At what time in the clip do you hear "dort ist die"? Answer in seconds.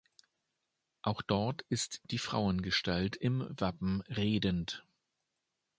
1.21-2.17